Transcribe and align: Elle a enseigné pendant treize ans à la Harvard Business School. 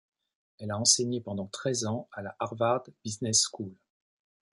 Elle 0.57 0.71
a 0.71 0.79
enseigné 0.79 1.21
pendant 1.21 1.45
treize 1.45 1.85
ans 1.85 2.09
à 2.11 2.23
la 2.23 2.35
Harvard 2.39 2.85
Business 3.03 3.43
School. 3.51 3.75